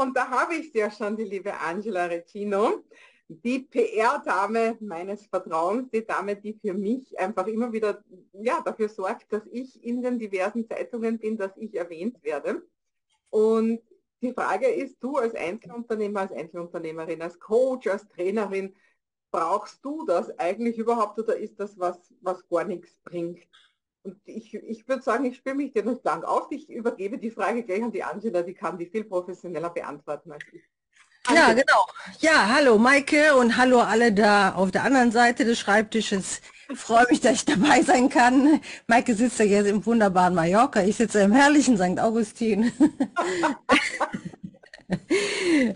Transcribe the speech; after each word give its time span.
und 0.00 0.16
da 0.16 0.28
habe 0.28 0.54
ich 0.54 0.72
ja 0.74 0.90
schon, 0.90 1.16
die 1.16 1.24
liebe 1.24 1.58
Angela 1.58 2.06
Regino, 2.06 2.84
die 3.28 3.60
PR-Dame 3.60 4.76
meines 4.80 5.26
Vertrauens, 5.26 5.90
die 5.90 6.06
Dame, 6.06 6.36
die 6.36 6.54
für 6.54 6.74
mich 6.74 7.18
einfach 7.18 7.46
immer 7.46 7.72
wieder 7.72 8.02
ja, 8.32 8.60
dafür 8.60 8.88
sorgt, 8.88 9.32
dass 9.32 9.46
ich 9.50 9.82
in 9.82 10.02
den 10.02 10.18
diversen 10.18 10.66
Zeitungen 10.66 11.18
bin, 11.18 11.36
dass 11.36 11.56
ich 11.56 11.74
erwähnt 11.74 12.22
werde. 12.22 12.62
Und 13.30 13.80
die 14.22 14.32
Frage 14.32 14.68
ist, 14.68 15.02
du 15.02 15.16
als 15.16 15.34
Einzelunternehmer, 15.34 16.20
als 16.20 16.32
Einzelunternehmerin, 16.32 17.20
als 17.20 17.38
Coach, 17.38 17.86
als 17.88 18.08
Trainerin, 18.08 18.74
brauchst 19.30 19.84
du 19.84 20.04
das 20.06 20.30
eigentlich 20.38 20.78
überhaupt 20.78 21.18
oder 21.18 21.36
ist 21.36 21.58
das 21.58 21.78
was, 21.78 22.14
was 22.20 22.48
gar 22.48 22.64
nichts 22.64 22.96
bringt? 23.04 23.40
Und 24.06 24.20
ich, 24.24 24.54
ich 24.54 24.86
würde 24.86 25.02
sagen, 25.02 25.24
ich 25.24 25.36
spiele 25.36 25.56
mich 25.56 25.72
dir 25.72 25.82
nicht 25.82 26.04
lang 26.04 26.22
auf. 26.22 26.46
Ich 26.50 26.70
übergebe 26.70 27.18
die 27.18 27.32
Frage 27.32 27.64
gleich 27.64 27.82
an 27.82 27.90
die 27.90 28.04
Angela, 28.04 28.42
die 28.42 28.54
kann 28.54 28.78
die 28.78 28.86
viel 28.86 29.02
professioneller 29.02 29.70
beantworten 29.70 30.30
als 30.30 30.44
ich. 30.52 30.62
Ja, 31.34 31.52
genau. 31.52 31.88
Ja, 32.20 32.54
hallo 32.54 32.78
Maike 32.78 33.34
und 33.34 33.56
hallo 33.56 33.80
alle 33.80 34.12
da 34.12 34.54
auf 34.54 34.70
der 34.70 34.84
anderen 34.84 35.10
Seite 35.10 35.44
des 35.44 35.58
Schreibtisches. 35.58 36.40
Ich 36.68 36.78
freue 36.78 37.04
mich, 37.10 37.20
dass 37.20 37.32
ich 37.32 37.44
dabei 37.46 37.82
sein 37.82 38.08
kann. 38.08 38.60
Maike 38.86 39.16
sitzt 39.16 39.40
ja 39.40 39.44
jetzt 39.44 39.66
im 39.66 39.84
wunderbaren 39.84 40.36
Mallorca. 40.36 40.82
Ich 40.82 40.94
sitze 40.94 41.22
im 41.22 41.32
herrlichen 41.32 41.76
St. 41.76 41.98
Augustin. 41.98 42.70
äh, 44.88 45.74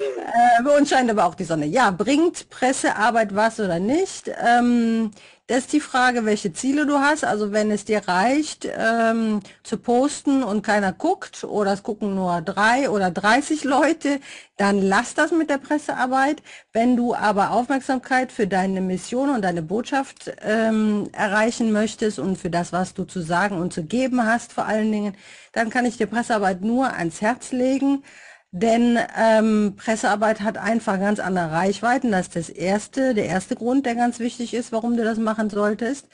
bei 0.63 0.79
uns 0.79 0.89
scheint 0.89 1.11
aber 1.11 1.25
auch 1.25 1.35
die 1.35 1.43
Sonne. 1.43 1.67
Ja, 1.67 1.91
bringt 1.91 2.49
Pressearbeit 2.49 3.35
was 3.35 3.59
oder 3.59 3.81
nicht? 3.81 4.31
Ähm, 4.41 5.11
das 5.51 5.59
ist 5.65 5.73
die 5.73 5.81
Frage, 5.81 6.25
welche 6.27 6.53
Ziele 6.53 6.87
du 6.87 7.01
hast. 7.01 7.25
Also 7.25 7.51
wenn 7.51 7.73
es 7.73 7.85
dir 7.85 8.07
reicht, 8.07 8.69
ähm, 8.73 9.41
zu 9.65 9.79
posten 9.79 10.45
und 10.45 10.63
keiner 10.63 10.93
guckt 10.93 11.43
oder 11.43 11.73
es 11.73 11.83
gucken 11.83 12.15
nur 12.15 12.41
drei 12.41 12.89
oder 12.89 13.11
30 13.11 13.65
Leute, 13.65 14.21
dann 14.57 14.81
lass 14.81 15.15
das 15.15 15.33
mit 15.33 15.51
der 15.51 15.59
Pressearbeit. 15.59 16.41
Wenn 16.73 16.97
du 16.97 17.17
aber 17.17 17.51
Aufmerksamkeit 17.51 18.31
für 18.31 18.47
deine 18.47 18.81
Mission 18.81 19.29
und 19.29 19.43
deine 19.43 19.63
Botschaft 19.63 20.31
ähm, 20.43 21.09
erreichen 21.13 21.73
möchtest 21.73 22.21
und 22.21 22.39
für 22.39 22.51
das, 22.51 22.73
was 22.73 22.95
du 22.95 23.03
zu 23.03 23.21
sagen 23.21 23.57
und 23.57 23.73
zu 23.73 23.83
geben 23.83 24.25
hast 24.25 24.53
vor 24.53 24.67
allen 24.67 24.93
Dingen, 24.93 25.17
dann 25.53 25.69
kann 25.69 25.85
ich 25.85 25.97
dir 25.97 26.07
Pressearbeit 26.07 26.61
nur 26.61 26.93
ans 26.93 27.21
Herz 27.23 27.51
legen. 27.51 28.05
Denn 28.53 28.99
ähm, 29.17 29.77
Pressearbeit 29.77 30.41
hat 30.41 30.59
einfach 30.59 30.99
ganz 30.99 31.21
andere 31.21 31.53
Reichweiten. 31.53 32.11
Das 32.11 32.29
ist 32.29 32.37
das 32.37 32.49
erste, 32.49 33.15
der 33.15 33.27
erste 33.27 33.55
Grund, 33.55 33.87
der 33.87 33.95
ganz 33.95 34.19
wichtig 34.19 34.55
ist, 34.55 34.73
warum 34.73 34.97
du 34.97 35.05
das 35.05 35.19
machen 35.19 35.51
solltest. 35.51 36.09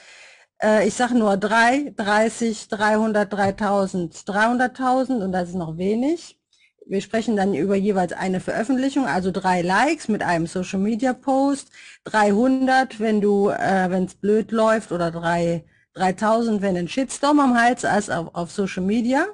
Äh, 0.63 0.87
ich 0.87 0.95
sage 0.95 1.15
nur 1.15 1.37
3, 1.37 1.95
30, 1.97 2.69
300, 2.69 3.33
3000, 3.33 4.15
300.000 4.15 5.25
und 5.25 5.33
das 5.33 5.51
ist 5.51 5.55
noch 5.55 5.79
wenig. 5.79 6.39
Wir 6.89 7.01
sprechen 7.01 7.37
dann 7.37 7.55
über 7.55 7.75
jeweils 7.75 8.13
eine 8.13 8.41
Veröffentlichung, 8.41 9.07
also 9.07 9.33
drei 9.33 9.61
Likes 9.63 10.09
mit 10.09 10.23
einem 10.23 10.47
Social 10.47 10.79
Media 10.79 11.15
Post, 11.15 11.71
300, 12.05 13.01
wenn 13.01 13.21
du, 13.21 13.49
äh, 13.49 13.91
wenn 13.91 14.05
es 14.05 14.15
blöd 14.15 14.53
läuft 14.53 14.93
oder 14.93 15.11
3, 15.11 15.65
3000, 15.95 16.63
wenn 16.63 16.77
ein 16.77 16.89
Shitstorm 16.89 17.41
am 17.41 17.59
Hals 17.61 17.83
ist 17.85 18.11
auf, 18.11 18.35
auf 18.35 18.53
Social 18.53 18.85
Media. 18.85 19.27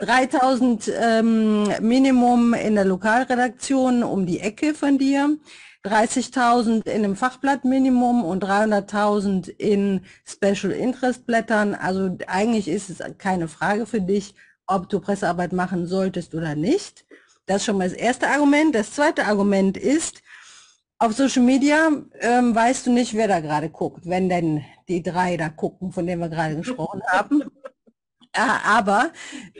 3000 0.00 0.92
ähm, 1.00 1.64
Minimum 1.80 2.54
in 2.54 2.74
der 2.76 2.84
Lokalredaktion 2.84 4.02
um 4.02 4.26
die 4.26 4.40
Ecke 4.40 4.74
von 4.74 4.98
dir, 4.98 5.36
30.000 5.84 6.86
in 6.86 7.04
einem 7.04 7.16
Fachblatt 7.16 7.64
Minimum 7.64 8.24
und 8.24 8.44
300.000 8.44 9.48
in 9.48 10.02
Special 10.24 10.72
Interest 10.72 11.26
Blättern. 11.26 11.74
Also 11.74 12.16
eigentlich 12.26 12.68
ist 12.68 12.90
es 12.90 12.98
keine 13.18 13.48
Frage 13.48 13.86
für 13.86 14.00
dich, 14.00 14.34
ob 14.66 14.88
du 14.88 15.00
Pressearbeit 15.00 15.52
machen 15.52 15.86
solltest 15.86 16.34
oder 16.34 16.54
nicht. 16.54 17.04
Das 17.46 17.58
ist 17.58 17.64
schon 17.64 17.78
mal 17.78 17.88
das 17.88 17.98
erste 17.98 18.28
Argument. 18.28 18.74
Das 18.74 18.92
zweite 18.92 19.24
Argument 19.24 19.76
ist, 19.76 20.22
auf 20.98 21.12
Social 21.12 21.42
Media 21.42 21.90
ähm, 22.20 22.54
weißt 22.54 22.86
du 22.86 22.92
nicht, 22.92 23.14
wer 23.14 23.28
da 23.28 23.40
gerade 23.40 23.70
guckt, 23.70 24.00
wenn 24.04 24.28
denn 24.28 24.64
die 24.88 25.02
drei 25.02 25.36
da 25.36 25.48
gucken, 25.48 25.92
von 25.92 26.06
denen 26.06 26.20
wir 26.20 26.28
gerade 26.28 26.56
gesprochen 26.56 27.02
haben. 27.08 27.44
Aber 28.32 29.12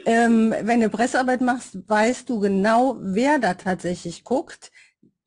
ähm, 0.05 0.53
wenn 0.61 0.81
du 0.81 0.89
Pressearbeit 0.89 1.41
machst, 1.41 1.77
weißt 1.89 2.29
du 2.29 2.39
genau, 2.39 2.97
wer 3.01 3.39
da 3.39 3.55
tatsächlich 3.55 4.23
guckt, 4.23 4.71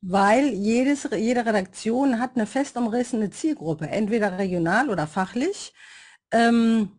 weil 0.01 0.47
jedes, 0.49 1.07
jede 1.15 1.45
Redaktion 1.45 2.19
hat 2.19 2.31
eine 2.35 2.45
fest 2.45 2.77
umrissene 2.77 3.29
Zielgruppe, 3.29 3.87
entweder 3.87 4.37
regional 4.37 4.89
oder 4.89 5.07
fachlich 5.07 5.73
ähm, 6.31 6.91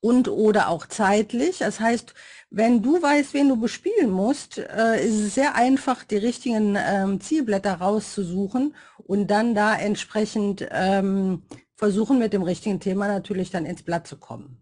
und 0.00 0.28
oder 0.28 0.68
auch 0.68 0.86
zeitlich. 0.86 1.58
Das 1.58 1.80
heißt, 1.80 2.14
wenn 2.50 2.82
du 2.82 3.00
weißt, 3.00 3.34
wen 3.34 3.48
du 3.48 3.56
bespielen 3.56 4.10
musst, 4.10 4.58
äh, 4.58 5.04
ist 5.06 5.20
es 5.20 5.34
sehr 5.34 5.54
einfach, 5.54 6.04
die 6.04 6.16
richtigen 6.16 6.76
ähm, 6.78 7.20
Zielblätter 7.20 7.74
rauszusuchen 7.74 8.74
und 8.98 9.28
dann 9.28 9.54
da 9.54 9.76
entsprechend 9.76 10.66
ähm, 10.70 11.44
versuchen, 11.76 12.18
mit 12.18 12.32
dem 12.32 12.42
richtigen 12.42 12.80
Thema 12.80 13.08
natürlich 13.08 13.50
dann 13.50 13.66
ins 13.66 13.82
Blatt 13.82 14.06
zu 14.06 14.18
kommen. 14.18 14.61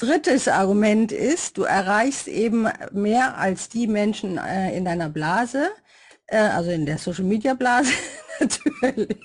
Drittes 0.00 0.46
Argument 0.46 1.10
ist, 1.10 1.58
du 1.58 1.64
erreichst 1.64 2.28
eben 2.28 2.68
mehr 2.92 3.36
als 3.36 3.68
die 3.68 3.86
Menschen 3.86 4.38
äh, 4.38 4.76
in 4.76 4.84
deiner 4.84 5.08
Blase, 5.08 5.70
äh, 6.26 6.36
also 6.38 6.70
in 6.70 6.86
der 6.86 6.98
Social 6.98 7.24
Media 7.24 7.54
Blase 7.54 7.92
natürlich. 8.40 9.18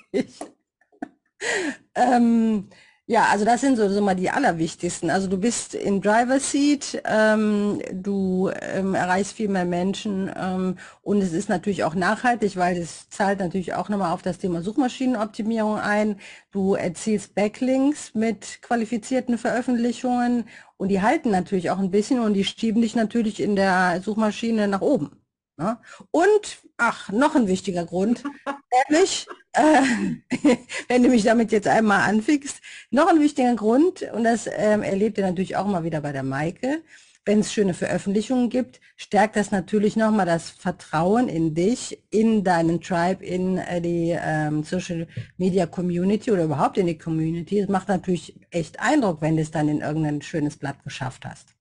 ähm, 1.94 2.68
ja, 3.06 3.26
also 3.30 3.44
das 3.44 3.60
sind 3.60 3.76
so, 3.76 3.86
so 3.90 4.00
mal 4.00 4.14
die 4.14 4.30
allerwichtigsten. 4.30 5.10
Also 5.10 5.28
du 5.28 5.36
bist 5.36 5.74
in 5.74 6.00
Driver 6.00 6.40
Seat, 6.40 7.02
ähm, 7.04 7.82
du 7.92 8.50
ähm, 8.62 8.94
erreichst 8.94 9.34
viel 9.34 9.48
mehr 9.48 9.66
Menschen 9.66 10.30
ähm, 10.34 10.78
und 11.02 11.20
es 11.20 11.34
ist 11.34 11.50
natürlich 11.50 11.84
auch 11.84 11.94
nachhaltig, 11.94 12.56
weil 12.56 12.78
es 12.78 13.10
zahlt 13.10 13.40
natürlich 13.40 13.74
auch 13.74 13.90
nochmal 13.90 14.12
auf 14.12 14.22
das 14.22 14.38
Thema 14.38 14.62
Suchmaschinenoptimierung 14.62 15.78
ein. 15.78 16.18
Du 16.50 16.74
erzielst 16.74 17.34
Backlinks 17.34 18.14
mit 18.14 18.62
qualifizierten 18.62 19.36
Veröffentlichungen 19.36 20.48
und 20.78 20.88
die 20.88 21.02
halten 21.02 21.30
natürlich 21.30 21.70
auch 21.70 21.78
ein 21.78 21.90
bisschen 21.90 22.20
und 22.20 22.32
die 22.32 22.44
schieben 22.44 22.80
dich 22.80 22.96
natürlich 22.96 23.38
in 23.40 23.54
der 23.54 24.00
Suchmaschine 24.02 24.66
nach 24.66 24.80
oben. 24.80 25.23
Ne? 25.56 25.78
Und, 26.10 26.58
ach, 26.76 27.10
noch 27.12 27.36
ein 27.36 27.46
wichtiger 27.46 27.84
Grund, 27.84 28.24
nämlich, 28.88 29.26
äh, 29.52 29.82
wenn 30.88 31.02
du 31.02 31.08
mich 31.08 31.22
damit 31.22 31.52
jetzt 31.52 31.68
einmal 31.68 32.08
anfickst, 32.08 32.60
noch 32.90 33.08
ein 33.08 33.20
wichtiger 33.20 33.54
Grund, 33.54 34.02
und 34.12 34.24
das 34.24 34.48
ähm, 34.50 34.82
erlebt 34.82 35.18
ihr 35.18 35.26
natürlich 35.26 35.56
auch 35.56 35.66
mal 35.66 35.84
wieder 35.84 36.00
bei 36.00 36.12
der 36.12 36.24
Maike, 36.24 36.82
wenn 37.26 37.40
es 37.40 37.52
schöne 37.52 37.72
Veröffentlichungen 37.72 38.50
gibt, 38.50 38.80
stärkt 38.96 39.36
das 39.36 39.50
natürlich 39.50 39.96
nochmal 39.96 40.26
das 40.26 40.50
Vertrauen 40.50 41.28
in 41.28 41.54
dich, 41.54 42.02
in 42.10 42.44
deinen 42.44 42.80
Tribe, 42.80 43.24
in 43.24 43.58
äh, 43.58 43.80
die 43.80 44.16
ähm, 44.18 44.62
Social 44.62 45.06
Media 45.38 45.66
Community 45.66 46.30
oder 46.32 46.44
überhaupt 46.44 46.76
in 46.76 46.86
die 46.86 46.98
Community. 46.98 47.60
Es 47.60 47.68
macht 47.68 47.88
natürlich 47.88 48.38
echt 48.50 48.78
Eindruck, 48.80 49.22
wenn 49.22 49.36
du 49.36 49.42
es 49.42 49.50
dann 49.50 49.68
in 49.68 49.80
irgendein 49.80 50.20
schönes 50.20 50.56
Blatt 50.56 50.82
geschafft 50.84 51.24
hast. 51.24 51.53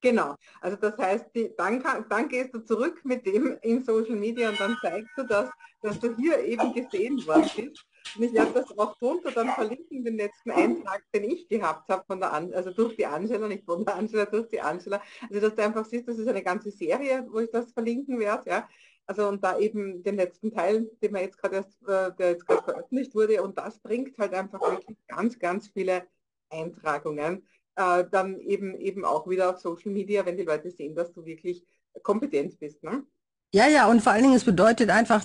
Genau, 0.00 0.36
also 0.60 0.76
das 0.76 0.96
heißt, 0.96 1.26
die, 1.34 1.52
dann, 1.56 1.82
kann, 1.82 2.06
dann 2.08 2.28
gehst 2.28 2.54
du 2.54 2.60
zurück 2.60 3.00
mit 3.04 3.26
dem 3.26 3.58
in 3.62 3.82
Social 3.84 4.14
Media 4.14 4.50
und 4.50 4.60
dann 4.60 4.76
zeigst 4.80 5.10
du 5.16 5.24
das, 5.24 5.50
dass 5.82 5.98
du 5.98 6.14
hier 6.14 6.38
eben 6.44 6.72
gesehen 6.72 7.26
worden 7.26 7.50
bist. 7.56 7.84
Und 8.16 8.22
ich 8.22 8.32
werde 8.32 8.52
das 8.52 8.78
auch 8.78 8.96
drunter 8.98 9.32
dann 9.32 9.48
verlinken, 9.48 10.04
den 10.04 10.16
letzten 10.16 10.52
Eintrag, 10.52 11.02
den 11.12 11.24
ich 11.24 11.48
gehabt 11.48 11.88
habe 11.90 12.04
von 12.06 12.20
der 12.20 12.32
An 12.32 12.54
also 12.54 12.70
durch 12.70 12.94
die 12.96 13.06
Angela, 13.06 13.48
nicht 13.48 13.64
von 13.64 13.84
der 13.84 13.96
Angela, 13.96 14.24
durch 14.26 14.48
die 14.48 14.60
Angela. 14.60 15.02
Also 15.28 15.40
dass 15.40 15.56
du 15.56 15.64
einfach 15.64 15.84
siehst, 15.84 16.06
das 16.06 16.18
ist 16.18 16.28
eine 16.28 16.44
ganze 16.44 16.70
Serie, 16.70 17.26
wo 17.28 17.40
ich 17.40 17.50
das 17.50 17.72
verlinken 17.72 18.20
werde, 18.20 18.48
ja. 18.48 18.68
Also 19.06 19.26
und 19.26 19.42
da 19.42 19.58
eben 19.58 20.02
den 20.02 20.16
letzten 20.16 20.52
Teil, 20.52 20.88
den 21.02 21.14
wir 21.14 21.22
jetzt 21.22 21.38
gerade 21.38 21.66
äh, 21.86 22.12
der 22.16 22.30
jetzt 22.30 22.46
gerade 22.46 22.62
veröffentlicht 22.62 23.14
wurde, 23.14 23.42
und 23.42 23.58
das 23.58 23.80
bringt 23.80 24.16
halt 24.18 24.34
einfach 24.34 24.60
wirklich 24.60 24.98
ganz, 25.08 25.38
ganz 25.38 25.68
viele 25.68 26.06
Eintragungen 26.50 27.42
äh, 27.78 28.04
dann 28.10 28.40
eben, 28.40 28.74
eben 28.74 29.04
auch 29.04 29.28
wieder 29.28 29.50
auf 29.50 29.60
Social 29.60 29.92
Media, 29.92 30.26
wenn 30.26 30.36
die 30.36 30.42
Leute 30.42 30.70
sehen, 30.70 30.94
dass 30.94 31.12
du 31.12 31.24
wirklich 31.24 31.64
kompetent 32.02 32.58
bist. 32.58 32.82
Ne? 32.82 33.04
Ja, 33.54 33.66
ja, 33.66 33.88
und 33.88 34.02
vor 34.02 34.12
allen 34.12 34.24
Dingen, 34.24 34.34
es 34.34 34.44
bedeutet 34.44 34.90
einfach, 34.90 35.24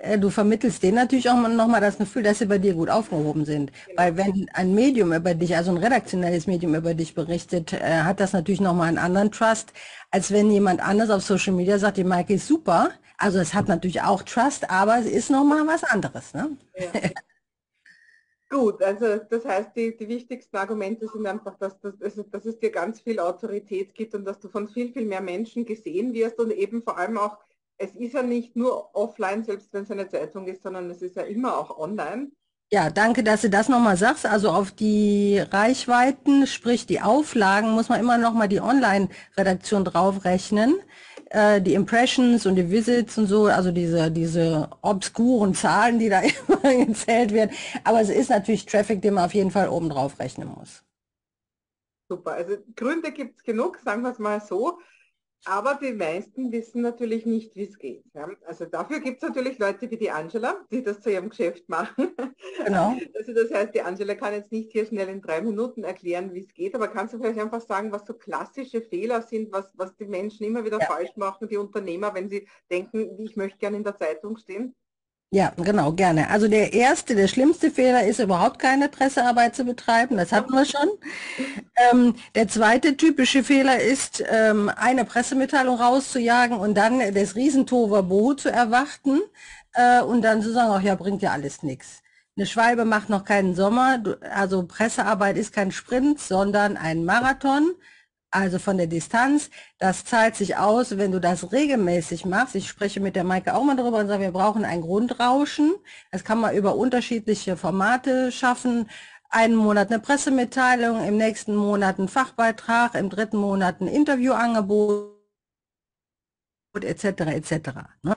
äh, 0.00 0.18
du 0.18 0.30
vermittelst 0.30 0.82
denen 0.82 0.96
natürlich 0.96 1.30
auch 1.30 1.36
nochmal 1.36 1.80
das 1.80 1.98
Gefühl, 1.98 2.24
dass 2.24 2.40
sie 2.40 2.46
bei 2.46 2.58
dir 2.58 2.74
gut 2.74 2.90
aufgehoben 2.90 3.44
sind. 3.44 3.70
Genau. 3.86 4.02
Weil 4.02 4.16
wenn 4.16 4.46
ein 4.54 4.74
Medium 4.74 5.12
über 5.12 5.34
dich, 5.34 5.54
also 5.54 5.70
ein 5.70 5.76
redaktionelles 5.76 6.48
Medium 6.48 6.74
über 6.74 6.94
dich 6.94 7.14
berichtet, 7.14 7.72
äh, 7.72 8.02
hat 8.02 8.18
das 8.18 8.32
natürlich 8.32 8.60
nochmal 8.60 8.88
einen 8.88 8.98
anderen 8.98 9.30
Trust, 9.30 9.72
als 10.10 10.32
wenn 10.32 10.50
jemand 10.50 10.80
anders 10.80 11.10
auf 11.10 11.22
Social 11.22 11.52
Media 11.52 11.78
sagt, 11.78 11.98
die 11.98 12.04
Maike 12.04 12.34
ist 12.34 12.48
super. 12.48 12.90
Also 13.18 13.38
es 13.38 13.54
hat 13.54 13.68
natürlich 13.68 14.02
auch 14.02 14.22
Trust, 14.22 14.68
aber 14.70 14.98
es 14.98 15.06
ist 15.06 15.30
nochmal 15.30 15.64
was 15.66 15.84
anderes. 15.84 16.34
Ne? 16.34 16.56
Ja. 16.76 17.10
Gut, 18.50 18.82
also 18.82 19.18
das 19.30 19.44
heißt, 19.44 19.76
die, 19.76 19.96
die 19.96 20.08
wichtigsten 20.08 20.56
Argumente 20.56 21.06
sind 21.06 21.24
einfach, 21.24 21.56
dass, 21.56 21.78
dass, 21.80 21.94
dass 21.98 22.44
es 22.44 22.58
dir 22.58 22.72
ganz 22.72 23.00
viel 23.00 23.20
Autorität 23.20 23.94
gibt 23.94 24.12
und 24.16 24.24
dass 24.24 24.40
du 24.40 24.48
von 24.48 24.68
viel, 24.68 24.92
viel 24.92 25.06
mehr 25.06 25.20
Menschen 25.20 25.64
gesehen 25.64 26.12
wirst 26.14 26.40
und 26.40 26.50
eben 26.50 26.82
vor 26.82 26.98
allem 26.98 27.16
auch, 27.16 27.38
es 27.78 27.94
ist 27.94 28.14
ja 28.14 28.22
nicht 28.24 28.56
nur 28.56 28.92
offline, 28.94 29.44
selbst 29.44 29.72
wenn 29.72 29.84
es 29.84 29.90
eine 29.92 30.08
Zeitung 30.08 30.48
ist, 30.48 30.64
sondern 30.64 30.90
es 30.90 31.00
ist 31.00 31.14
ja 31.14 31.22
immer 31.22 31.56
auch 31.56 31.78
online. 31.78 32.32
Ja, 32.72 32.90
danke, 32.90 33.22
dass 33.22 33.42
du 33.42 33.50
das 33.50 33.68
nochmal 33.68 33.96
sagst. 33.96 34.26
Also 34.26 34.50
auf 34.50 34.72
die 34.72 35.38
Reichweiten, 35.38 36.46
sprich 36.46 36.86
die 36.86 37.00
Auflagen, 37.00 37.70
muss 37.70 37.88
man 37.88 38.00
immer 38.00 38.18
nochmal 38.18 38.48
die 38.48 38.60
Online-Redaktion 38.60 39.84
draufrechnen. 39.84 40.76
Äh, 41.30 41.60
die 41.60 41.74
Impressions 41.74 42.44
und 42.44 42.56
die 42.56 42.70
Visits 42.70 43.16
und 43.16 43.26
so, 43.26 43.46
also 43.46 43.72
diese, 43.72 44.10
diese 44.10 44.68
obskuren 44.82 45.54
Zahlen, 45.54 45.98
die 45.98 46.08
da 46.08 46.20
immer 46.48 46.84
gezählt 46.84 47.32
werden. 47.32 47.54
Aber 47.84 48.00
es 48.00 48.10
ist 48.10 48.30
natürlich 48.30 48.66
Traffic, 48.66 49.00
den 49.02 49.14
man 49.14 49.24
auf 49.24 49.34
jeden 49.34 49.50
Fall 49.50 49.68
oben 49.68 49.88
drauf 49.88 50.18
rechnen 50.18 50.48
muss. 50.48 50.82
Super, 52.08 52.32
also 52.32 52.56
Gründe 52.74 53.12
gibt 53.12 53.38
es 53.38 53.44
genug, 53.44 53.78
sagen 53.84 54.02
wir 54.02 54.10
es 54.10 54.18
mal 54.18 54.40
so. 54.40 54.80
Aber 55.46 55.78
die 55.80 55.92
meisten 55.92 56.52
wissen 56.52 56.82
natürlich 56.82 57.24
nicht, 57.24 57.56
wie 57.56 57.64
es 57.64 57.78
geht. 57.78 58.04
Ja? 58.14 58.28
Also 58.46 58.66
dafür 58.66 59.00
gibt 59.00 59.22
es 59.22 59.28
natürlich 59.28 59.58
Leute 59.58 59.90
wie 59.90 59.96
die 59.96 60.10
Angela, 60.10 60.66
die 60.70 60.82
das 60.82 61.00
zu 61.00 61.10
ihrem 61.10 61.30
Geschäft 61.30 61.68
machen. 61.68 62.14
Genau. 62.64 62.96
Also 63.20 63.34
das 63.34 63.50
heißt, 63.52 63.74
die 63.74 63.82
Angela 63.82 64.14
kann 64.14 64.32
jetzt 64.32 64.50
nicht 64.50 64.72
hier 64.72 64.86
schnell 64.86 65.08
in 65.08 65.20
drei 65.20 65.42
Minuten 65.42 65.84
erklären, 65.84 66.32
wie 66.32 66.40
es 66.40 66.54
geht, 66.54 66.74
aber 66.74 66.88
kannst 66.88 67.12
du 67.12 67.18
vielleicht 67.18 67.38
einfach 67.38 67.60
sagen, 67.60 67.92
was 67.92 68.06
so 68.06 68.14
klassische 68.14 68.80
Fehler 68.80 69.20
sind, 69.22 69.52
was, 69.52 69.72
was 69.76 69.94
die 69.96 70.06
Menschen 70.06 70.46
immer 70.46 70.64
wieder 70.64 70.78
ja. 70.78 70.86
falsch 70.86 71.16
machen, 71.16 71.48
die 71.48 71.58
Unternehmer, 71.58 72.14
wenn 72.14 72.30
sie 72.30 72.48
denken, 72.70 73.20
ich 73.20 73.36
möchte 73.36 73.58
gerne 73.58 73.76
in 73.76 73.84
der 73.84 73.96
Zeitung 73.96 74.38
stehen? 74.38 74.74
Ja, 75.32 75.52
genau, 75.56 75.92
gerne. 75.92 76.28
Also 76.28 76.48
der 76.48 76.72
erste, 76.72 77.14
der 77.14 77.28
schlimmste 77.28 77.70
Fehler 77.70 78.04
ist 78.04 78.18
überhaupt 78.18 78.58
keine 78.58 78.88
Pressearbeit 78.88 79.54
zu 79.54 79.64
betreiben, 79.64 80.16
das 80.16 80.32
hatten 80.32 80.52
wir 80.52 80.64
schon. 80.64 80.88
Ähm, 81.92 82.16
der 82.34 82.48
zweite 82.48 82.96
typische 82.96 83.44
Fehler 83.44 83.80
ist, 83.80 84.24
ähm, 84.28 84.70
eine 84.74 85.04
Pressemitteilung 85.04 85.76
rauszujagen 85.76 86.56
und 86.58 86.74
dann 86.74 87.14
das 87.14 87.36
Riesentoverbo 87.36 88.34
zu 88.34 88.50
erwarten 88.50 89.20
äh, 89.74 90.00
und 90.02 90.22
dann 90.22 90.42
zu 90.42 90.52
sagen, 90.52 90.72
ach 90.72 90.82
ja, 90.82 90.96
bringt 90.96 91.22
ja 91.22 91.30
alles 91.30 91.62
nichts. 91.62 92.02
Eine 92.36 92.46
Schwalbe 92.46 92.84
macht 92.84 93.08
noch 93.08 93.24
keinen 93.24 93.54
Sommer, 93.54 94.02
also 94.34 94.64
Pressearbeit 94.66 95.36
ist 95.36 95.52
kein 95.52 95.70
Sprint, 95.70 96.20
sondern 96.20 96.76
ein 96.76 97.04
Marathon 97.04 97.70
also 98.30 98.58
von 98.58 98.76
der 98.76 98.86
Distanz. 98.86 99.50
Das 99.78 100.04
zahlt 100.04 100.36
sich 100.36 100.56
aus, 100.56 100.96
wenn 100.96 101.12
du 101.12 101.20
das 101.20 101.52
regelmäßig 101.52 102.24
machst. 102.24 102.54
Ich 102.54 102.68
spreche 102.68 103.00
mit 103.00 103.16
der 103.16 103.24
Maike 103.24 103.54
auch 103.54 103.64
mal 103.64 103.76
darüber 103.76 103.98
und 103.98 104.08
sage, 104.08 104.22
wir 104.22 104.32
brauchen 104.32 104.64
ein 104.64 104.80
Grundrauschen. 104.80 105.74
Das 106.12 106.24
kann 106.24 106.40
man 106.40 106.54
über 106.54 106.76
unterschiedliche 106.76 107.56
Formate 107.56 108.32
schaffen. 108.32 108.88
Einen 109.28 109.54
Monat 109.54 109.90
eine 109.90 110.00
Pressemitteilung, 110.00 111.06
im 111.06 111.16
nächsten 111.16 111.54
Monat 111.54 111.98
ein 111.98 112.08
Fachbeitrag, 112.08 112.94
im 112.96 113.10
dritten 113.10 113.36
Monat 113.36 113.80
ein 113.80 113.86
Interviewangebot 113.86 115.16
etc. 116.80 117.04
etc. 117.04 117.52
Ne? 118.02 118.16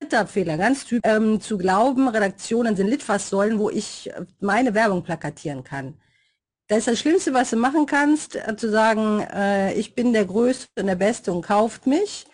Dritter 0.00 0.26
Fehler, 0.26 0.56
ganz 0.56 0.86
typisch, 0.86 1.10
ähm, 1.10 1.42
zu 1.42 1.58
glauben, 1.58 2.08
Redaktionen 2.08 2.74
sind 2.74 2.88
Litfaßsäulen, 2.88 3.58
wo 3.58 3.68
ich 3.68 4.10
meine 4.40 4.72
Werbung 4.72 5.02
plakatieren 5.02 5.62
kann. 5.62 5.98
Das 6.70 6.78
ist 6.78 6.86
das 6.86 7.00
Schlimmste, 7.00 7.34
was 7.34 7.50
du 7.50 7.56
machen 7.56 7.84
kannst, 7.84 8.36
äh, 8.36 8.56
zu 8.56 8.70
sagen, 8.70 9.26
äh, 9.34 9.74
ich 9.74 9.96
bin 9.96 10.12
der 10.12 10.24
Größte 10.24 10.68
und 10.78 10.86
der 10.86 10.94
Beste 10.94 11.32
und 11.32 11.42
kauft 11.42 11.88
mich. 11.88 12.26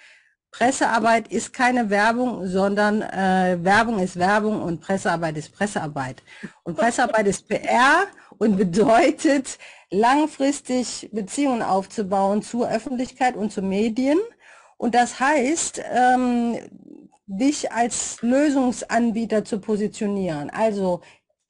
Pressearbeit 0.50 1.28
ist 1.28 1.54
keine 1.54 1.88
Werbung, 1.88 2.46
sondern 2.46 3.00
äh, 3.00 3.56
Werbung 3.62 3.98
ist 3.98 4.18
Werbung 4.18 4.60
und 4.60 4.82
Pressearbeit 4.82 5.38
ist 5.38 5.54
Pressearbeit. 5.54 6.22
Und 6.64 6.76
Pressearbeit 6.76 7.26
ist 7.28 7.48
PR 7.48 8.04
und 8.36 8.58
bedeutet 8.58 9.56
langfristig 9.90 11.08
Beziehungen 11.12 11.62
aufzubauen 11.62 12.42
zur 12.42 12.68
Öffentlichkeit 12.68 13.36
und 13.36 13.50
zu 13.50 13.62
Medien. 13.62 14.18
Und 14.76 14.94
das 14.94 15.18
heißt, 15.18 15.80
ähm, 15.94 16.58
dich 17.26 17.72
als 17.72 18.20
Lösungsanbieter 18.20 19.46
zu 19.46 19.60
positionieren. 19.60 20.50
Also 20.50 21.00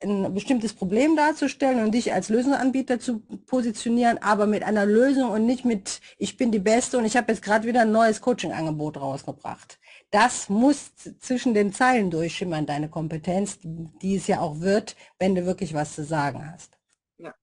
ein 0.02 0.34
bestimmtes 0.34 0.74
Problem 0.74 1.16
darzustellen 1.16 1.82
und 1.82 1.92
dich 1.92 2.12
als 2.12 2.28
Lösungsanbieter 2.28 3.00
zu 3.00 3.20
positionieren, 3.46 4.18
aber 4.18 4.46
mit 4.46 4.62
einer 4.62 4.84
Lösung 4.84 5.30
und 5.30 5.46
nicht 5.46 5.64
mit, 5.64 6.00
ich 6.18 6.36
bin 6.36 6.52
die 6.52 6.58
Beste 6.58 6.98
und 6.98 7.04
ich 7.04 7.16
habe 7.16 7.32
jetzt 7.32 7.42
gerade 7.42 7.66
wieder 7.66 7.82
ein 7.82 7.92
neues 7.92 8.20
Coaching-Angebot 8.20 8.98
rausgebracht. 8.98 9.78
Das 10.10 10.48
muss 10.48 10.92
zwischen 11.20 11.54
den 11.54 11.72
Zeilen 11.72 12.10
durchschimmern, 12.10 12.66
deine 12.66 12.88
Kompetenz, 12.88 13.58
die 13.62 14.16
es 14.16 14.26
ja 14.26 14.40
auch 14.40 14.60
wird, 14.60 14.96
wenn 15.18 15.34
du 15.34 15.46
wirklich 15.46 15.72
was 15.74 15.94
zu 15.94 16.04
sagen 16.04 16.50
hast. 16.52 16.78
Ja. 17.18 17.34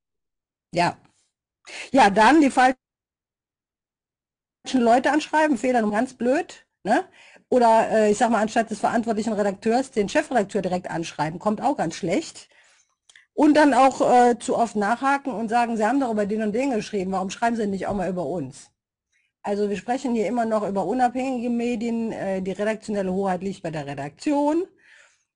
Ja. 0.72 0.98
Ja, 1.92 2.10
dann 2.10 2.42
die 2.42 2.52
falschen 2.52 2.78
Leute 4.74 5.12
anschreiben, 5.12 5.58
Fehler 5.58 5.82
nur 5.82 5.92
ganz 5.92 6.14
blöd. 6.14 6.66
Ne? 6.84 7.06
Oder 7.50 7.90
äh, 7.92 8.12
ich 8.12 8.18
sag 8.18 8.30
mal, 8.30 8.42
anstatt 8.42 8.70
des 8.70 8.80
verantwortlichen 8.80 9.34
Redakteurs 9.34 9.92
den 9.92 10.10
Chefredakteur 10.10 10.62
direkt 10.62 10.90
anschreiben, 10.90 11.40
kommt 11.40 11.62
auch 11.62 11.78
ganz 11.78 11.96
schlecht. 11.96 12.50
Und 13.34 13.56
dann 13.56 13.74
auch 13.74 14.02
äh, 14.02 14.38
zu 14.38 14.58
oft 14.58 14.76
nachhaken 14.76 15.34
und 15.34 15.50
sagen, 15.50 15.78
Sie 15.78 15.86
haben 15.86 16.00
doch 16.00 16.12
über 16.12 16.26
den 16.26 16.44
und 16.44 16.54
den 16.54 16.72
geschrieben, 16.72 17.12
warum 17.14 17.30
schreiben 17.30 17.56
Sie 17.56 17.66
nicht 17.68 17.88
auch 17.88 17.96
mal 17.96 18.10
über 18.10 18.26
uns? 18.26 18.70
Also 19.42 19.70
wir 19.70 19.78
sprechen 19.78 20.14
hier 20.14 20.28
immer 20.28 20.46
noch 20.46 20.68
über 20.68 20.86
unabhängige 20.86 21.50
Medien, 21.50 22.12
äh, 22.12 22.42
die 22.42 22.52
redaktionelle 22.52 23.12
Hoheit 23.12 23.42
liegt 23.42 23.64
bei 23.64 23.72
der 23.72 23.88
Redaktion. 23.88 24.66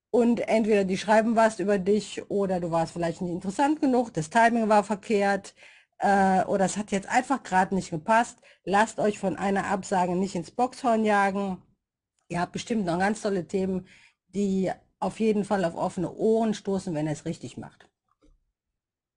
Und 0.10 0.48
entweder 0.48 0.86
die 0.86 0.98
schreiben 0.98 1.36
was 1.36 1.60
über 1.60 1.78
dich 1.78 2.30
oder 2.30 2.60
du 2.60 2.72
warst 2.72 2.94
vielleicht 2.94 3.22
nicht 3.22 3.32
interessant 3.32 3.82
genug, 3.82 4.14
das 4.14 4.30
Timing 4.30 4.70
war 4.70 4.84
verkehrt 4.84 5.54
äh, 6.00 6.44
oder 6.46 6.66
es 6.66 6.78
hat 6.78 6.92
jetzt 6.92 7.10
einfach 7.10 7.44
gerade 7.44 7.76
nicht 7.76 7.90
gepasst. 7.90 8.40
Lasst 8.64 9.00
euch 9.00 9.20
von 9.20 9.36
einer 9.36 9.68
Absage 9.68 10.16
nicht 10.16 10.36
ins 10.36 10.52
Boxhorn 10.52 11.06
jagen. 11.06 11.62
Ihr 12.28 12.42
habt 12.42 12.52
bestimmt 12.52 12.86
noch 12.86 13.00
ganz 13.00 13.22
tolle 13.22 13.48
Themen, 13.48 13.88
die 14.28 14.72
auf 15.00 15.20
jeden 15.20 15.46
Fall 15.46 15.64
auf 15.66 15.76
offene 15.76 16.12
Ohren 16.14 16.54
stoßen, 16.54 16.94
wenn 16.94 17.08
er 17.08 17.14
es 17.14 17.26
richtig 17.26 17.58
macht. 17.58 17.90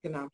Genau. 0.02 0.28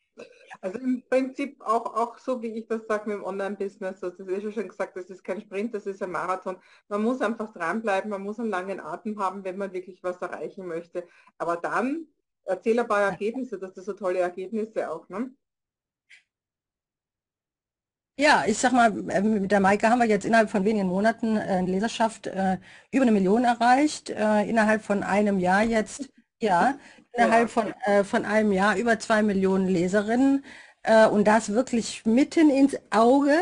Also 0.60 0.78
im 0.78 1.02
Prinzip 1.08 1.60
auch, 1.60 1.94
auch 1.94 2.18
so, 2.18 2.40
wie 2.40 2.58
ich 2.58 2.66
das 2.66 2.86
sage 2.86 3.08
mit 3.08 3.18
dem 3.18 3.24
Online-Business, 3.24 4.00
das 4.00 4.18
ist 4.18 4.54
schon 4.54 4.68
gesagt, 4.68 4.96
das 4.96 5.10
ist 5.10 5.24
kein 5.24 5.40
Sprint, 5.40 5.74
das 5.74 5.86
ist 5.86 6.02
ein 6.02 6.10
Marathon. 6.10 6.56
Man 6.88 7.02
muss 7.02 7.20
einfach 7.20 7.52
dranbleiben, 7.52 8.10
man 8.10 8.22
muss 8.22 8.38
einen 8.38 8.50
langen 8.50 8.80
Atem 8.80 9.18
haben, 9.18 9.44
wenn 9.44 9.58
man 9.58 9.72
wirklich 9.72 10.02
was 10.02 10.22
erreichen 10.22 10.66
möchte. 10.66 11.06
Aber 11.38 11.56
dann 11.56 12.06
erzähl 12.44 12.78
ein 12.78 12.86
paar 12.86 13.02
Ergebnisse, 13.02 13.58
dass 13.58 13.74
das 13.74 13.84
so 13.84 13.92
tolle 13.92 14.20
Ergebnisse 14.20 14.90
auch. 14.90 15.08
Ne? 15.08 15.30
Ja, 18.18 18.44
ich 18.46 18.56
sag 18.58 18.72
mal, 18.72 18.88
äh, 19.10 19.20
mit 19.20 19.52
der 19.52 19.60
Maike 19.60 19.90
haben 19.90 19.98
wir 19.98 20.06
jetzt 20.06 20.24
innerhalb 20.24 20.48
von 20.50 20.64
wenigen 20.64 20.86
Monaten 20.88 21.36
äh, 21.36 21.58
in 21.58 21.66
Leserschaft 21.66 22.26
äh, 22.26 22.56
über 22.90 23.02
eine 23.02 23.12
Million 23.12 23.44
erreicht. 23.44 24.08
Äh, 24.08 24.48
innerhalb 24.48 24.82
von 24.82 25.02
einem 25.02 25.38
Jahr 25.38 25.62
jetzt, 25.62 26.08
ja, 26.40 26.78
innerhalb 27.12 27.50
von, 27.50 27.74
äh, 27.84 28.04
von 28.04 28.24
einem 28.24 28.52
Jahr 28.52 28.76
über 28.76 28.98
zwei 28.98 29.22
Millionen 29.22 29.68
Leserinnen. 29.68 30.44
Äh, 30.82 31.06
und 31.08 31.24
das 31.26 31.50
wirklich 31.52 32.06
mitten 32.06 32.48
ins 32.48 32.76
Auge 32.90 33.34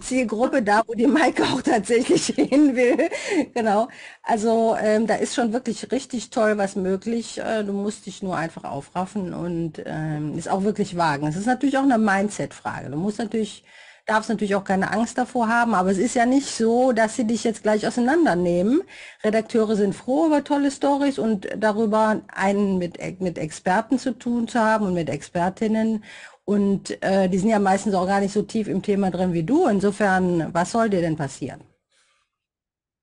Zielgruppe, 0.00 0.62
da 0.62 0.82
wo 0.86 0.94
die 0.94 1.06
Maike 1.06 1.44
auch 1.44 1.62
tatsächlich 1.62 2.26
hin 2.36 2.74
will. 2.74 3.08
genau. 3.54 3.88
Also 4.22 4.76
ähm, 4.80 5.06
da 5.06 5.14
ist 5.14 5.34
schon 5.34 5.52
wirklich 5.52 5.92
richtig 5.92 6.30
toll 6.30 6.58
was 6.58 6.76
möglich. 6.76 7.38
Äh, 7.38 7.64
du 7.64 7.72
musst 7.72 8.06
dich 8.06 8.22
nur 8.22 8.36
einfach 8.36 8.64
aufraffen 8.64 9.32
und 9.32 9.82
ähm, 9.86 10.36
ist 10.36 10.48
auch 10.48 10.64
wirklich 10.64 10.96
wagen. 10.96 11.26
Es 11.26 11.36
ist 11.36 11.46
natürlich 11.46 11.78
auch 11.78 11.84
eine 11.84 11.98
Mindset-Frage. 11.98 12.90
Du 12.90 12.96
musst 12.96 13.18
natürlich, 13.18 13.64
darfst 14.06 14.28
natürlich 14.28 14.56
auch 14.56 14.64
keine 14.64 14.92
Angst 14.92 15.18
davor 15.18 15.48
haben, 15.48 15.74
aber 15.74 15.90
es 15.90 15.98
ist 15.98 16.14
ja 16.14 16.26
nicht 16.26 16.48
so, 16.48 16.92
dass 16.92 17.16
sie 17.16 17.24
dich 17.24 17.44
jetzt 17.44 17.62
gleich 17.62 17.86
auseinandernehmen. 17.86 18.82
Redakteure 19.22 19.76
sind 19.76 19.94
froh 19.94 20.26
über 20.26 20.42
tolle 20.42 20.70
Stories 20.72 21.18
und 21.18 21.48
darüber 21.56 22.22
einen 22.34 22.78
mit, 22.78 22.98
mit 23.20 23.38
Experten 23.38 23.98
zu 23.98 24.18
tun 24.18 24.48
zu 24.48 24.60
haben 24.60 24.86
und 24.86 24.94
mit 24.94 25.08
Expertinnen 25.10 26.02
und 26.46 27.02
äh, 27.02 27.28
die 27.28 27.38
sind 27.38 27.50
ja 27.50 27.58
meistens 27.58 27.94
auch 27.94 28.06
gar 28.06 28.20
nicht 28.20 28.32
so 28.32 28.42
tief 28.42 28.68
im 28.68 28.80
Thema 28.80 29.10
drin 29.10 29.32
wie 29.32 29.42
du. 29.42 29.66
Insofern, 29.66 30.54
was 30.54 30.70
soll 30.70 30.88
dir 30.88 31.00
denn 31.00 31.16
passieren? 31.16 31.60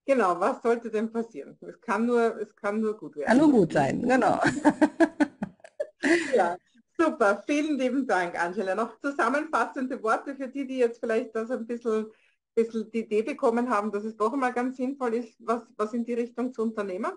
Genau, 0.06 0.40
was 0.40 0.62
sollte 0.62 0.90
denn 0.90 1.12
passieren? 1.12 1.58
Es 1.62 1.80
kann 1.82 2.06
nur, 2.06 2.38
es 2.42 2.56
kann 2.56 2.80
nur 2.80 2.98
gut 2.98 3.18
werden. 3.18 3.28
Kann 3.28 3.38
nur 3.38 3.52
gut 3.52 3.74
sein, 3.74 4.02
genau. 4.02 4.40
ja, 6.36 6.58
super. 6.98 7.44
Vielen 7.46 7.78
lieben 7.78 8.08
Dank, 8.08 8.42
Angela. 8.42 8.76
Noch 8.76 8.98
zusammenfassende 9.02 10.02
Worte 10.02 10.36
für 10.36 10.48
die, 10.48 10.66
die 10.66 10.78
jetzt 10.78 11.02
vielleicht 11.02 11.36
das 11.36 11.52
ein 11.52 11.68
bisschen, 11.68 12.08
bisschen 12.56 12.90
die 12.92 13.00
Idee 13.00 13.24
bekommen 13.24 13.70
haben, 13.70 13.92
dass 13.92 14.06
es 14.06 14.16
doch 14.16 14.32
einmal 14.32 14.54
ganz 14.54 14.78
sinnvoll 14.78 15.16
ist, 15.16 15.36
was, 15.40 15.64
was 15.76 15.94
in 15.94 16.06
die 16.06 16.14
Richtung 16.14 16.54
zu 16.54 16.64
unternehmen. 16.64 17.12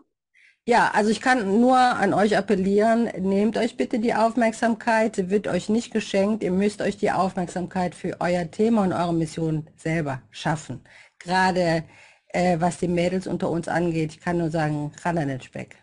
Ja, 0.68 0.90
also 0.94 1.10
ich 1.10 1.20
kann 1.20 1.60
nur 1.60 1.76
an 1.78 2.12
euch 2.12 2.36
appellieren, 2.36 3.04
nehmt 3.20 3.56
euch 3.56 3.76
bitte 3.76 4.00
die 4.00 4.14
Aufmerksamkeit, 4.14 5.14
sie 5.14 5.30
wird 5.30 5.46
euch 5.46 5.68
nicht 5.68 5.92
geschenkt, 5.92 6.42
ihr 6.42 6.50
müsst 6.50 6.82
euch 6.82 6.96
die 6.96 7.12
Aufmerksamkeit 7.12 7.94
für 7.94 8.16
euer 8.20 8.50
Thema 8.50 8.82
und 8.82 8.92
eure 8.92 9.14
Mission 9.14 9.68
selber 9.76 10.22
schaffen. 10.30 10.82
Gerade 11.20 11.84
äh, 12.28 12.60
was 12.60 12.78
die 12.78 12.88
Mädels 12.88 13.28
unter 13.28 13.48
uns 13.50 13.68
angeht, 13.68 14.12
ich 14.12 14.20
kann 14.20 14.38
nur 14.38 14.50
sagen, 14.50 14.92
ran 15.04 15.18
an 15.18 15.28
den 15.28 15.40
Speck. 15.40 15.76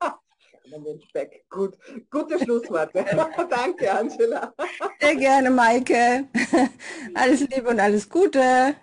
ran 0.00 0.74
an 0.74 0.84
den 0.84 1.00
Speck, 1.02 1.44
gut. 1.48 1.76
Gute 2.10 2.38
Schlussworte. 2.38 3.04
Danke, 3.50 3.92
Angela. 3.92 4.52
Sehr 5.00 5.16
gerne, 5.16 5.50
Maike. 5.50 6.26
Alles 7.14 7.40
Liebe 7.48 7.68
und 7.68 7.80
alles 7.80 8.08
Gute. 8.08 8.74